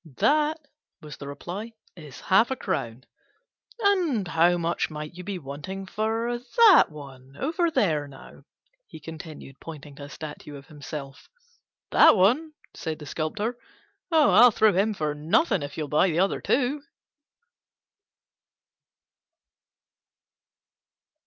"That," 0.17 0.59
was 1.01 1.17
the 1.17 1.27
reply, 1.27 1.73
"is 1.95 2.21
half 2.21 2.49
a 2.49 2.55
crown." 2.55 3.03
"And 3.81 4.27
how 4.27 4.57
much 4.57 4.89
might 4.89 5.13
you 5.13 5.23
be 5.23 5.37
wanting 5.37 5.85
for 5.85 6.39
that 6.39 6.85
one 6.89 7.37
over 7.37 7.69
there, 7.69 8.07
now?" 8.07 8.43
he 8.87 8.99
continued, 8.99 9.59
pointing 9.59 9.93
to 9.97 10.05
a 10.05 10.09
statue 10.09 10.55
of 10.55 10.65
himself. 10.65 11.29
"That 11.91 12.15
one?" 12.17 12.53
said 12.73 12.97
the 12.97 13.05
Sculptor; 13.05 13.59
"Oh, 14.11 14.31
I'll 14.31 14.49
throw 14.49 14.69
him 14.69 14.77
in 14.79 14.93
for 14.95 15.13
nothing 15.13 15.61
if 15.61 15.77
you'll 15.77 15.87
buy 15.87 16.07
the 16.09 16.17
other 16.17 16.41
two." 16.41 16.81